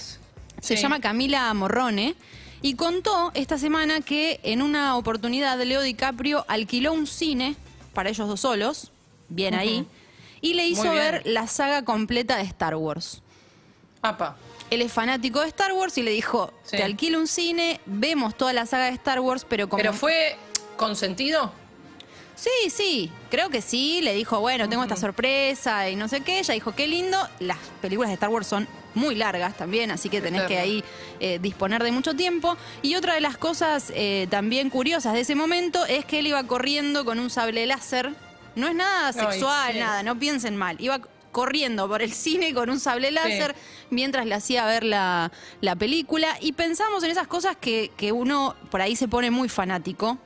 se 0.61 0.77
llama 0.77 1.01
Camila 1.01 1.53
Morrone. 1.53 2.15
Y 2.63 2.75
contó 2.75 3.31
esta 3.33 3.57
semana 3.57 4.01
que 4.01 4.39
en 4.43 4.61
una 4.61 4.95
oportunidad 4.95 5.59
Leo 5.59 5.81
DiCaprio 5.81 6.45
alquiló 6.47 6.93
un 6.93 7.07
cine 7.07 7.55
para 7.93 8.09
ellos 8.09 8.27
dos 8.27 8.41
solos, 8.41 8.91
bien 9.29 9.55
ahí, 9.55 9.85
y 10.41 10.53
le 10.53 10.67
hizo 10.67 10.91
ver 10.91 11.23
la 11.25 11.47
saga 11.47 11.83
completa 11.83 12.37
de 12.37 12.43
Star 12.43 12.75
Wars. 12.75 13.21
Apa. 14.03 14.37
Él 14.69 14.81
es 14.81 14.93
fanático 14.93 15.41
de 15.41 15.47
Star 15.47 15.73
Wars 15.73 15.97
y 15.97 16.03
le 16.03 16.11
dijo, 16.11 16.53
te 16.69 16.83
alquilo 16.83 17.19
un 17.19 17.27
cine, 17.27 17.81
vemos 17.85 18.37
toda 18.37 18.53
la 18.53 18.65
saga 18.65 18.85
de 18.85 18.91
Star 18.91 19.19
Wars, 19.19 19.45
pero 19.47 19.67
como... 19.67 19.77
¿Pero 19.81 19.93
fue 19.93 20.37
consentido? 20.77 21.51
Sí, 22.35 22.69
sí, 22.69 23.11
creo 23.29 23.49
que 23.49 23.61
sí. 23.61 24.01
Le 24.01 24.15
dijo, 24.15 24.39
bueno, 24.39 24.67
tengo 24.67 24.81
esta 24.81 24.95
sorpresa 24.95 25.89
y 25.89 25.95
no 25.95 26.07
sé 26.07 26.21
qué. 26.21 26.39
Ella 26.39 26.55
dijo, 26.55 26.73
qué 26.73 26.87
lindo. 26.87 27.17
Las 27.39 27.59
películas 27.81 28.09
de 28.09 28.15
Star 28.15 28.29
Wars 28.29 28.47
son 28.47 28.67
muy 28.93 29.15
largas 29.15 29.57
también, 29.57 29.91
así 29.91 30.09
que 30.09 30.21
tenés 30.21 30.43
que 30.43 30.57
ahí 30.57 30.83
eh, 31.19 31.39
disponer 31.41 31.83
de 31.83 31.91
mucho 31.91 32.15
tiempo. 32.15 32.57
Y 32.81 32.95
otra 32.95 33.15
de 33.15 33.21
las 33.21 33.37
cosas 33.37 33.91
eh, 33.95 34.27
también 34.29 34.69
curiosas 34.69 35.13
de 35.13 35.21
ese 35.21 35.35
momento 35.35 35.85
es 35.85 36.05
que 36.05 36.19
él 36.19 36.27
iba 36.27 36.43
corriendo 36.43 37.05
con 37.05 37.19
un 37.19 37.29
sable 37.29 37.65
láser. 37.65 38.13
No 38.55 38.67
es 38.67 38.75
nada 38.75 39.13
sexual, 39.13 39.79
nada, 39.79 40.03
no 40.03 40.19
piensen 40.19 40.55
mal. 40.55 40.75
Iba 40.79 40.99
corriendo 41.31 41.87
por 41.87 42.01
el 42.01 42.11
cine 42.13 42.53
con 42.53 42.69
un 42.69 42.79
sable 42.79 43.11
láser 43.11 43.55
mientras 43.89 44.25
le 44.25 44.35
hacía 44.35 44.65
ver 44.65 44.83
la, 44.83 45.31
película. 45.79 46.37
Y 46.41 46.53
pensamos 46.53 47.03
en 47.03 47.11
esas 47.11 47.27
cosas 47.27 47.55
que, 47.55 47.91
que 47.95 48.11
uno 48.11 48.55
por 48.69 48.81
ahí 48.81 48.95
se 48.95 49.07
pone 49.07 49.31
muy 49.31 49.49
fanático. 49.49 50.17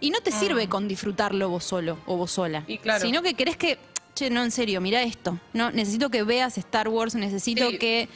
Y 0.00 0.10
no 0.10 0.20
te 0.20 0.32
sirve 0.32 0.66
mm. 0.66 0.68
con 0.68 0.88
disfrutarlo 0.88 1.48
vos 1.48 1.64
solo 1.64 1.98
o 2.04 2.16
vos 2.16 2.30
sola. 2.30 2.64
Sino 3.00 3.22
que 3.22 3.34
querés 3.34 3.56
que 3.56 3.78
che, 4.14 4.30
no, 4.30 4.42
en 4.42 4.50
serio, 4.50 4.80
mira 4.80 5.02
esto. 5.02 5.38
No, 5.52 5.70
necesito 5.70 6.10
que 6.10 6.22
veas 6.22 6.56
Star 6.58 6.88
Wars, 6.88 7.14
necesito 7.14 7.68
que, 7.78 8.08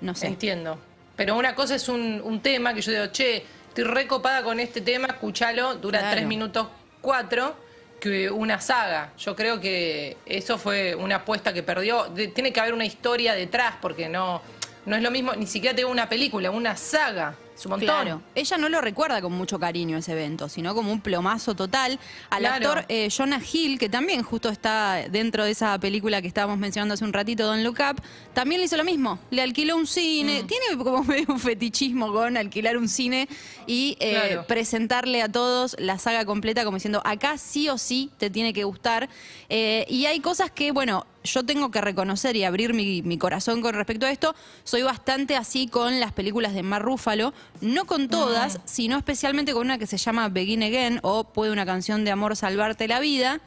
no 0.00 0.14
sé. 0.14 0.26
Entiendo. 0.26 0.78
Pero 1.16 1.36
una 1.36 1.54
cosa 1.54 1.76
es 1.76 1.88
un, 1.88 2.40
tema 2.42 2.74
que 2.74 2.80
yo 2.80 2.92
digo, 2.92 3.06
che, 3.06 3.44
estoy 3.68 3.84
recopada 3.84 4.42
con 4.42 4.58
este 4.60 4.80
tema, 4.80 5.06
escúchalo, 5.06 5.76
dura 5.76 6.10
tres 6.10 6.26
minutos 6.26 6.68
cuatro, 7.00 7.54
que 8.00 8.30
una 8.30 8.60
saga. 8.60 9.12
Yo 9.18 9.36
creo 9.36 9.60
que 9.60 10.16
eso 10.26 10.58
fue 10.58 10.94
una 10.94 11.16
apuesta 11.16 11.52
que 11.52 11.62
perdió. 11.62 12.12
tiene 12.34 12.52
que 12.52 12.60
haber 12.60 12.74
una 12.74 12.84
historia 12.84 13.34
detrás, 13.34 13.76
porque 13.80 14.08
no, 14.08 14.42
no 14.86 14.96
es 14.96 15.02
lo 15.02 15.10
mismo, 15.10 15.34
ni 15.34 15.46
siquiera 15.46 15.76
tengo 15.76 15.90
una 15.90 16.08
película, 16.08 16.50
una 16.50 16.76
saga. 16.76 17.36
Es 17.56 17.64
un 17.66 17.70
montón. 17.70 17.86
Claro. 17.86 18.20
Ella 18.34 18.58
no 18.58 18.68
lo 18.68 18.80
recuerda 18.80 19.22
con 19.22 19.32
mucho 19.32 19.60
cariño 19.60 19.96
ese 19.96 20.10
evento, 20.12 20.48
sino 20.48 20.74
como 20.74 20.90
un 20.90 21.00
plomazo 21.00 21.54
total. 21.54 21.98
Al 22.30 22.40
Claro. 22.40 22.54
actor 22.70 22.84
eh, 22.88 23.08
Jonah 23.16 23.40
Hill, 23.40 23.78
que 23.78 23.88
también 23.88 24.22
justo 24.24 24.48
está 24.48 25.04
dentro 25.08 25.44
de 25.44 25.52
esa 25.52 25.78
película 25.78 26.20
que 26.20 26.26
estábamos 26.28 26.58
mencionando 26.58 26.94
hace 26.94 27.04
un 27.04 27.12
ratito, 27.12 27.46
Don 27.46 27.62
Look 27.62 27.78
Up, 27.90 28.02
también 28.32 28.60
le 28.60 28.64
hizo 28.66 28.76
lo 28.76 28.82
mismo. 28.84 29.20
Le 29.30 29.42
alquiló 29.42 29.76
un 29.76 29.86
cine. 29.86 30.42
Mm. 30.42 30.46
Tiene 30.48 30.64
como 30.76 31.04
medio 31.04 31.26
un 31.28 31.38
fetichismo 31.38 32.12
con 32.12 32.36
alquilar 32.36 32.76
un 32.76 32.88
cine 32.88 33.28
y 33.68 33.96
eh, 34.00 34.10
Claro. 34.14 34.46
presentarle 34.48 35.22
a 35.22 35.30
todos 35.30 35.76
la 35.78 35.98
saga 35.98 36.24
completa 36.24 36.64
como 36.64 36.76
diciendo, 36.78 37.00
acá 37.04 37.38
sí 37.38 37.68
o 37.68 37.78
sí 37.78 38.10
te 38.18 38.30
tiene 38.30 38.52
que 38.52 38.64
gustar. 38.64 39.08
Eh, 39.48 39.86
y 39.88 40.06
hay 40.06 40.18
cosas 40.20 40.50
que, 40.50 40.72
bueno, 40.72 41.06
yo 41.24 41.42
tengo 41.44 41.70
que 41.70 41.80
reconocer 41.80 42.36
y 42.36 42.44
abrir 42.44 42.74
mi, 42.74 43.02
mi 43.02 43.16
corazón 43.18 43.62
con 43.62 43.74
respecto 43.74 44.04
a 44.06 44.10
esto. 44.10 44.34
Soy 44.62 44.82
bastante 44.82 45.36
así 45.36 45.66
con 45.66 45.98
las 45.98 46.12
películas 46.12 46.52
de 46.54 46.62
Mar 46.62 46.82
Rúfalo, 46.82 47.32
no 47.62 47.86
con 47.86 48.08
todas, 48.08 48.60
sino 48.66 48.98
especialmente 48.98 49.52
con 49.54 49.62
una 49.62 49.78
que 49.78 49.86
se 49.86 49.96
llama 49.96 50.28
Begin 50.28 50.62
Again 50.62 51.00
o 51.02 51.24
Puede 51.24 51.50
una 51.50 51.64
canción 51.64 52.04
de 52.04 52.10
amor 52.10 52.36
salvarte 52.36 52.86
la 52.86 53.00
vida, 53.00 53.40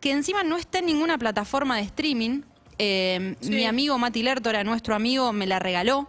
que 0.00 0.12
encima 0.12 0.42
no 0.42 0.56
está 0.56 0.78
en 0.78 0.86
ninguna 0.86 1.18
plataforma 1.18 1.76
de 1.76 1.82
streaming. 1.82 2.42
Eh, 2.78 3.36
Sí. 3.40 3.50
Mi 3.50 3.66
amigo 3.66 3.98
Mati 3.98 4.22
Lertora, 4.22 4.64
nuestro 4.64 4.94
amigo, 4.94 5.32
me 5.34 5.46
la 5.46 5.58
regaló. 5.58 6.08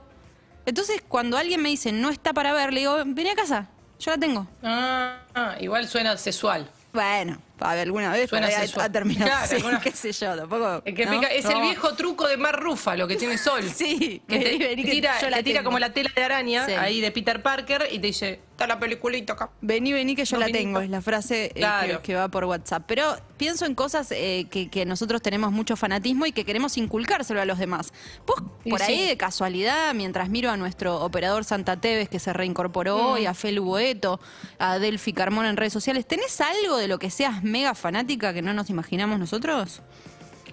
Entonces, 0.66 1.04
cuando 1.06 1.38
alguien 1.38 1.62
me 1.62 1.68
dice 1.70 1.92
no 1.92 2.10
está 2.10 2.32
para 2.32 2.54
ver, 2.54 2.72
le 2.72 2.80
digo, 2.82 2.96
vení 3.06 3.30
a 3.32 3.36
casa, 3.36 3.68
yo 4.00 4.12
la 4.12 4.18
tengo. 4.18 4.48
Ah, 4.64 5.18
ah, 5.36 5.56
igual 5.60 5.88
suena 5.90 6.16
sexual. 6.16 6.70
Bueno, 6.94 7.40
a 7.62 7.74
ver, 7.76 7.88
alguna 7.88 8.12
vez 8.12 8.30
Suena 8.30 8.48
por 8.48 8.56
ahí 8.56 8.62
sensual. 8.62 8.86
ha 8.86 8.92
terminado 8.92 9.26
Claro, 9.28 9.44
así, 9.46 9.56
alguna- 9.56 9.80
qué 9.84 9.92
sé 9.92 10.12
yo, 10.12 10.36
tampoco. 10.36 10.82
El 10.86 10.96
que 10.96 11.06
¿no? 11.06 11.12
pica- 11.12 11.28
es 11.28 11.46
el 11.46 11.54
No. 11.54 11.62
viejo 11.62 11.94
truco 11.96 12.28
de 12.28 12.38
Mar 12.38 12.60
Rúfalo 12.62 13.08
que 13.08 13.16
tiene 13.16 13.38
Sol. 13.38 13.64
Sí, 13.76 14.22
Que 14.28 14.40
te 14.40 14.76
que 14.76 14.92
tira, 14.92 15.20
yo 15.22 15.30
la 15.30 15.38
te 15.38 15.44
tira 15.44 15.64
como 15.64 15.80
la 15.80 15.92
tela 15.94 16.12
de 16.16 16.24
araña 16.24 16.66
Sí. 16.66 16.74
ahí 16.74 17.02
de 17.02 17.12
Peter 17.12 17.42
Parker 17.42 17.88
y 17.92 18.00
te 18.00 18.08
dice, 18.08 18.40
está 18.52 18.68
la 18.68 18.80
peliculita 18.80 19.34
acá. 19.34 19.50
Vení, 19.62 19.92
vení, 19.94 20.16
que 20.16 20.24
yo 20.26 20.38
No, 20.38 20.46
la 20.46 20.52
tengo, 20.52 20.80
es 20.82 20.90
la 20.90 21.02
frase 21.02 21.46
eh, 21.46 21.52
Claro. 21.56 21.98
que, 22.00 22.04
que 22.08 22.16
va 22.16 22.28
por 22.30 22.46
WhatsApp. 22.46 22.84
Pero 22.88 23.16
pienso 23.38 23.66
en 23.66 23.74
cosas 23.76 24.12
eh, 24.12 24.46
que, 24.52 24.70
que 24.70 24.86
nosotros 24.86 25.22
tenemos 25.22 25.52
mucho 25.52 25.76
fanatismo 25.76 26.26
y 26.26 26.32
que 26.32 26.46
queremos 26.46 26.78
inculcárselo 26.78 27.42
a 27.42 27.46
los 27.46 27.58
demás. 27.58 27.92
Vos, 28.28 28.44
por 28.70 28.82
ahí 28.84 29.00
sí. 29.00 29.06
de 29.08 29.18
casualidad, 29.18 29.94
mientras 29.96 30.30
miro 30.30 30.52
a 30.52 30.58
nuestro 30.58 31.02
operador 31.04 31.44
Santa 31.44 31.78
Teves 31.82 32.08
que 32.10 32.20
se 32.20 32.34
reincorporó 32.34 32.98
Mm. 32.98 33.06
hoy, 33.08 33.26
a 33.26 33.34
Felu 33.34 33.64
Boeto, 33.64 34.20
a 34.60 34.78
Delphi 34.80 35.14
Carmona 35.14 35.50
en 35.50 35.58
redes 35.58 35.74
sociales, 35.74 36.06
¿tenés 36.06 36.40
algo 36.42 36.78
de 36.78 36.88
lo 36.88 37.00
que 37.00 37.10
seas 37.10 37.42
mega 37.44 37.74
fanática 37.74 38.34
que 38.34 38.42
no 38.42 38.54
nos 38.54 38.70
imaginamos 38.70 39.18
nosotros? 39.18 39.82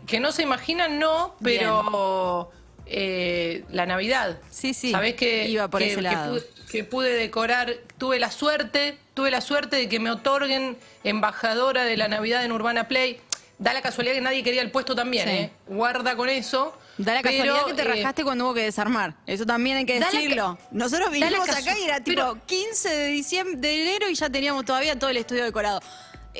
Que 0.06 0.20
no 0.20 0.32
se 0.32 0.42
imaginan, 0.42 0.98
no, 0.98 1.34
pero 1.42 2.50
eh, 2.86 3.64
la 3.70 3.84
Navidad. 3.84 4.38
Sí, 4.50 4.72
sí, 4.72 4.92
Sabés 4.92 5.14
que, 5.14 5.46
iba 5.48 5.68
por 5.68 5.80
que- 5.80 5.88
ese 5.88 5.96
que 5.96 6.02
lado. 6.02 6.34
pude, 6.34 6.46
que 6.70 6.84
pude 6.84 7.12
decorar, 7.14 7.74
tuve 7.98 8.18
la 8.18 8.30
suerte, 8.30 8.98
tuve 9.14 9.30
la 9.30 9.40
suerte 9.40 9.76
de 9.76 9.88
que 9.88 9.98
me 10.00 10.10
otorguen 10.10 10.76
embajadora 11.04 11.84
de 11.84 11.96
la 11.96 12.08
Navidad 12.08 12.44
en 12.44 12.52
Urbana 12.52 12.88
Play. 12.88 13.20
Da 13.58 13.72
la 13.72 13.82
casualidad 13.82 14.14
que 14.14 14.20
nadie 14.20 14.44
quería 14.44 14.62
el 14.62 14.70
puesto 14.70 14.94
también, 14.94 15.28
Sí. 15.28 15.34
¿eh? 15.34 15.50
Guarda 15.66 16.14
con 16.14 16.28
eso. 16.28 16.76
Da 16.96 17.14
la 17.14 17.22
pero, 17.22 17.38
casualidad 17.54 17.66
que 17.66 17.74
te 17.74 17.82
eh, 17.82 17.94
rajaste 18.02 18.22
cuando 18.24 18.44
hubo 18.44 18.54
que 18.54 18.62
desarmar. 18.62 19.14
Eso 19.26 19.44
también 19.46 19.78
hay 19.78 19.84
que 19.86 19.98
decirlo. 19.98 20.58
Nosotros 20.70 21.10
vinimos 21.10 21.48
acá 21.48 21.76
y 21.78 21.82
era 21.84 22.00
tipo 22.00 22.20
pero- 22.20 22.46
15 22.46 22.88
de 22.88 23.06
diciembre 23.08 23.56
de 23.56 23.82
enero 23.82 24.08
y 24.10 24.14
ya 24.14 24.30
teníamos 24.30 24.64
todavía 24.64 24.96
todo 24.98 25.10
el 25.10 25.16
estudio 25.16 25.42
decorado. 25.44 25.80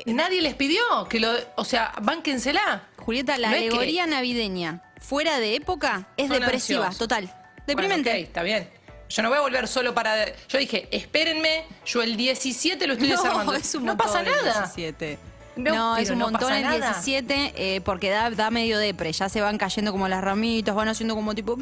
Nadie 0.05 0.41
les 0.41 0.53
pidió 0.53 0.81
que 1.09 1.19
lo, 1.19 1.33
o 1.55 1.65
sea, 1.65 1.91
bánquensela. 2.01 2.87
Julieta, 2.97 3.37
la 3.37 3.49
No 3.49 3.55
es 3.55 3.61
que- 3.63 3.67
alegoría 3.69 4.05
navideña 4.07 4.81
fuera 5.01 5.39
de 5.39 5.55
época 5.55 6.07
es 6.15 6.27
Son 6.29 6.39
depresiva, 6.39 6.85
ansiosos. 6.87 6.99
total. 6.99 7.33
Deprimente. 7.67 8.09
Bueno, 8.11 8.25
está 8.25 8.43
bien. 8.43 8.69
Yo 9.09 9.23
no 9.23 9.29
voy 9.29 9.37
a 9.39 9.41
volver 9.41 9.67
solo 9.67 9.93
para. 9.93 10.25
Yo 10.47 10.57
dije, 10.59 10.87
espérenme, 10.91 11.63
yo 11.85 12.01
el 12.01 12.15
17 12.15 12.85
lo 12.87 12.93
estoy 12.93 13.07
desarmando. 13.09 13.51
No, 13.53 13.57
es 13.57 13.75
un 13.75 13.85
no 13.85 13.97
pasa 13.97 14.21
nada. 14.23 14.43
17. 14.73 15.17
No, 15.55 15.73
No, 15.75 15.97
es 15.97 16.09
un 16.09 16.19
no 16.19 16.29
montón 16.29 16.53
el 16.53 16.61
nada. 16.63 16.77
17 16.93 17.53
eh, 17.57 17.81
porque 17.81 18.09
da, 18.09 18.29
da 18.29 18.49
medio 18.49 18.77
depre. 18.77 19.11
Ya 19.11 19.27
se 19.27 19.41
van 19.41 19.57
cayendo 19.57 19.91
como 19.91 20.07
las 20.07 20.23
ramitas, 20.23 20.73
van 20.75 20.87
haciendo 20.87 21.15
como 21.15 21.35
tipo, 21.35 21.55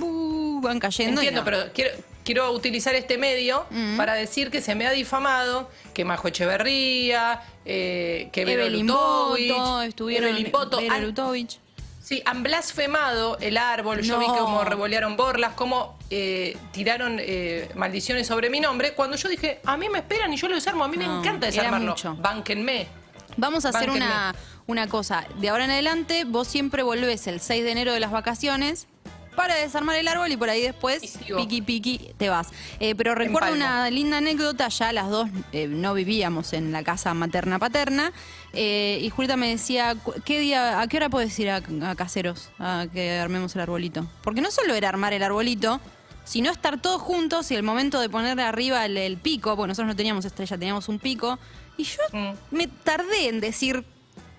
van 0.61 0.79
cayendo. 0.79 1.21
y 1.23 1.27
Entiendo, 1.27 1.41
no. 1.41 1.45
pero 1.45 1.73
quiero, 1.73 1.91
quiero 2.23 2.51
utilizar 2.51 2.93
este 2.95 3.17
medio 3.17 3.65
para 3.95 4.13
decir 4.13 4.51
que 4.51 4.61
se 4.61 4.75
me 4.75 4.85
ha 4.85 4.91
difamado 4.91 5.69
que 5.95 6.05
Majo 6.05 6.27
Echeverría, 6.27 7.41
eh, 7.65 8.29
que 8.31 8.41
Evelyn 8.43 8.85
Boto, 8.87 9.81
estuvieron 9.81 10.29
Evelyn 10.29 10.51
Boto, 10.51 10.77
Vera 10.77 10.95
han- 10.95 11.03
Lutovich. 11.05 11.59
Sí, 12.03 12.21
han 12.25 12.43
blasfemado 12.43 13.37
el 13.39 13.57
árbol. 13.57 14.01
Yo 14.01 14.19
vi 14.19 14.27
cómo 14.27 14.63
revolearon 14.63 15.17
borlas, 15.17 15.53
cómo 15.55 15.96
eh, 16.09 16.57
tiraron 16.71 17.17
eh, 17.19 17.69
maldiciones 17.75 18.27
sobre 18.27 18.49
mi 18.49 18.59
nombre. 18.59 18.93
Cuando 18.93 19.17
yo 19.17 19.29
dije, 19.29 19.59
a 19.65 19.77
mí 19.77 19.89
me 19.89 19.99
esperan 19.99 20.33
y 20.33 20.37
yo 20.37 20.47
lo 20.47 20.55
desarmo, 20.55 20.83
a 20.83 20.87
mí 20.87 20.97
No, 20.97 21.07
me 21.07 21.19
encanta 21.19 21.47
desarmarlo. 21.47 21.91
mucho. 21.91 22.15
Bánquenme. 22.15 22.87
Vamos 23.35 23.65
a 23.65 23.69
hacer 23.69 23.89
una, 23.89 24.33
una 24.65 24.87
cosa. 24.87 25.25
De 25.39 25.49
ahora 25.49 25.65
en 25.65 25.71
adelante, 25.71 26.23
vos 26.25 26.47
siempre 26.47 26.81
volvés 26.83 27.27
el 27.27 27.39
6 27.39 27.63
de 27.63 27.71
enero 27.71 27.93
de 27.93 27.99
las 27.99 28.11
vacaciones 28.11 28.87
para 29.35 29.53
desarmar 29.53 29.95
el 29.97 30.07
árbol 30.07 30.31
y 30.31 30.35
por 30.37 30.49
ahí 30.49 30.63
después, 30.63 31.19
piqui 31.37 31.61
piqui, 31.61 32.09
te 32.17 32.27
vas. 32.29 32.47
Eh, 32.79 32.95
pero 32.95 33.13
recuerdo 33.13 33.53
una 33.53 33.87
linda 33.91 34.17
anécdota, 34.17 34.67
ya 34.69 34.91
las 34.91 35.11
dos 35.11 35.29
eh, 35.51 35.67
no 35.67 35.93
vivíamos 35.93 36.53
en 36.53 36.71
la 36.71 36.81
casa 36.83 37.13
materna-paterna, 37.13 38.11
eh, 38.53 38.97
y 38.99 39.11
Julieta 39.11 39.37
me 39.37 39.49
decía, 39.49 39.95
¿qué 40.25 40.39
día, 40.39 40.81
¿a 40.81 40.87
qué 40.87 40.97
hora 40.97 41.09
puedes 41.09 41.37
ir 41.37 41.51
a, 41.51 41.61
a 41.83 41.93
caseros 41.95 42.49
a 42.57 42.87
que 42.91 43.19
armemos 43.19 43.53
el 43.53 43.61
arbolito? 43.61 44.07
Porque 44.23 44.41
no 44.41 44.49
solo 44.49 44.73
era 44.73 44.89
armar 44.89 45.13
el 45.13 45.21
arbolito, 45.21 45.79
sino 46.27 46.51
estar 46.51 46.79
todos 46.81 47.01
juntos 47.01 47.49
y 47.51 47.55
el 47.55 47.63
momento 47.63 47.99
de 48.01 48.09
poner 48.09 48.37
arriba 48.41 48.85
el, 48.85 48.97
el 48.97 49.15
pico, 49.17 49.55
porque 49.55 49.69
nosotros 49.69 49.87
no 49.87 49.95
teníamos 49.95 50.25
estrella, 50.25 50.57
teníamos 50.57 50.89
un 50.89 50.99
pico, 50.99 51.39
y 51.77 51.83
yo 51.85 51.97
Mm. 52.11 52.31
me 52.51 52.67
tardé 52.67 53.29
en 53.29 53.39
decir, 53.39 53.85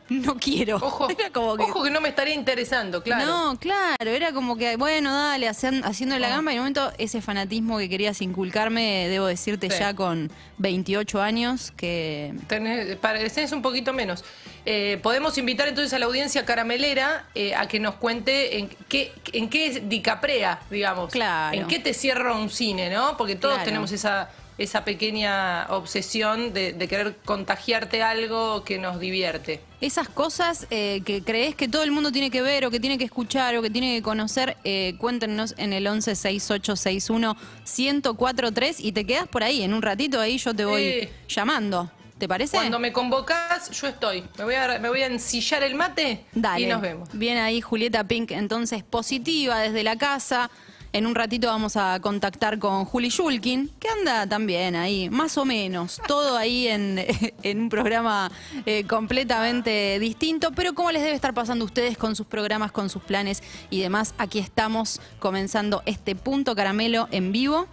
no 0.27 0.37
quiero. 0.37 0.77
Ojo, 0.77 1.09
Era 1.19 1.31
como 1.31 1.57
que, 1.57 1.63
ojo 1.65 1.83
que 1.85 1.91
no 1.91 2.01
me 2.01 2.09
estaría 2.09 2.35
interesando, 2.35 3.03
claro. 3.03 3.27
No, 3.27 3.59
claro, 3.59 4.11
era 4.11 4.33
como 4.33 4.57
que, 4.57 4.77
bueno, 4.77 5.13
dale, 5.15 5.49
hacen- 5.49 5.85
haciendo 5.85 6.19
la 6.19 6.29
gamba 6.29 6.53
y 6.53 6.55
en 6.57 6.61
un 6.61 6.65
momento 6.65 6.93
ese 6.99 7.21
fanatismo 7.21 7.79
que 7.79 7.89
querías 7.89 8.21
inculcarme, 8.23 9.09
debo 9.09 9.27
decirte 9.27 9.71
Sí. 9.71 9.77
ya 9.81 9.95
con 9.95 10.31
28 10.59 11.21
años, 11.21 11.73
que 11.77 12.35
Tenés, 12.47 12.97
pareces 12.97 13.53
un 13.53 13.63
poquito 13.63 13.93
menos. 13.93 14.25
Eh, 14.67 14.99
podemos 15.03 15.39
invitar 15.39 15.69
entonces 15.69 15.93
a 15.95 15.99
la 15.99 16.07
audiencia 16.07 16.45
caramelera 16.45 17.27
eh, 17.35 17.55
a 17.55 17.67
que 17.69 17.79
nos 17.81 17.95
cuente 17.95 18.59
en 18.59 18.69
qué, 18.89 19.13
en 19.33 19.49
qué 19.49 19.81
dicaprea, 19.87 20.61
digamos. 20.71 21.11
Claro. 21.13 21.57
En 21.57 21.67
qué 21.69 21.79
te 21.79 21.95
cierra 21.95 22.35
un 22.35 22.51
cine, 22.51 22.91
¿no? 22.91 23.17
Porque 23.17 23.35
todos 23.37 23.55
Claro. 23.55 23.65
tenemos 23.67 23.93
esa, 23.93 24.31
esa 24.59 24.85
pequeña 24.85 25.67
obsesión 25.71 26.53
de, 26.53 26.73
de 26.73 26.89
querer 26.89 27.17
contagiarte 27.25 28.03
algo 28.03 28.65
que 28.65 28.79
nos 28.79 28.99
divierte. 28.99 29.61
esas 29.81 30.09
cosas 30.09 30.67
eh, 30.71 31.01
que 31.05 31.23
crees 31.23 31.55
que 31.55 31.69
todo 31.69 31.85
el 31.85 31.93
mundo 31.93 32.11
tiene 32.11 32.31
que 32.31 32.43
ver 32.43 32.67
o 32.67 32.71
que 32.71 32.81
tiene 32.81 32.99
que 32.99 33.05
escuchar 33.05 33.57
o 33.57 33.63
que 33.63 33.71
tiene 33.71 33.95
que 33.95 34.03
conocer, 34.03 34.57
eh, 34.65 34.97
cuéntenos 34.99 35.55
en 35.59 35.73
el 35.73 35.87
11 35.87 36.17
6861 36.17 37.37
1043 37.79 38.81
y 38.81 38.93
te 38.93 39.05
quedas 39.07 39.29
por 39.29 39.45
ahí, 39.45 39.63
en 39.63 39.73
un 39.73 39.83
ratito 39.83 40.21
ahí 40.21 40.39
yo 40.39 40.55
te 40.55 40.65
voy 40.65 41.09
llamando. 41.29 41.91
¿Te 42.19 42.27
parece? 42.27 42.57
Cuando 42.57 42.81
me 42.81 42.93
convocas, 42.93 43.71
yo 43.71 43.87
estoy. 43.87 44.25
Me 44.37 44.43
voy 44.43 44.57
a, 44.57 44.81
me 44.81 44.89
voy 44.89 45.03
a 45.03 45.07
ensillar 45.07 45.63
el 45.63 45.77
mate 45.77 46.25
Dale. 46.33 46.65
y 46.65 46.67
nos 46.67 46.81
vemos. 46.81 47.09
Bien 47.13 47.39
ahí, 47.39 47.61
Julieta 47.61 48.03
Pink, 48.03 48.33
entonces 48.33 48.83
positiva 48.83 49.61
desde 49.61 49.85
la 49.85 49.95
casa. 49.97 50.51
En 50.93 51.07
un 51.07 51.15
ratito 51.15 51.49
vamos 51.49 51.77
a 51.77 52.01
contactar 52.01 52.59
con 52.59 52.85
Juli 52.85 53.11
Shulkin, 53.11 53.71
que 53.79 53.89
anda 53.89 54.27
también 54.27 54.75
ahí, 54.75 55.11
más 55.11 55.37
o 55.37 55.45
menos. 55.45 56.01
Todo 56.07 56.37
ahí 56.37 56.69
en, 56.69 57.05
en 57.43 57.61
un 57.61 57.69
programa 57.69 58.31
eh, 58.65 58.85
completamente 58.85 59.99
distinto. 59.99 60.53
Pero 60.53 60.75
¿cómo 60.75 60.91
les 60.91 61.03
debe 61.03 61.15
estar 61.15 61.35
pasando 61.35 61.65
a 61.65 61.67
ustedes 61.67 61.99
con 61.99 62.17
sus 62.17 62.27
programas, 62.27 62.73
con 62.73 62.89
sus 62.89 63.03
planes 63.03 63.43
y 63.71 63.81
demás? 63.81 64.15
Aquí 64.19 64.39
estamos 64.39 65.01
comenzando 65.19 65.83
este 65.87 66.15
punto 66.15 66.55
caramelo 66.55 67.09
en 67.11 67.33
vivo. 67.33 67.67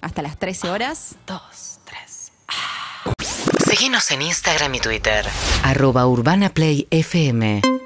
Hasta 0.00 0.22
las 0.22 0.38
13 0.38 0.70
horas. 0.70 1.14
Dos, 1.26 1.78
tres. 1.84 2.32
Síguenos 3.66 4.10
en 4.10 4.22
Instagram 4.22 4.74
y 4.74 4.80
Twitter. 4.80 5.26
Arroba 5.62 6.06
Urbana 6.06 6.48
Play 6.50 6.86
FM. 6.90 7.79